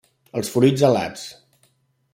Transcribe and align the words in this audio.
Els 0.39 0.49
fruits 0.53 0.85
alats. 0.89 1.27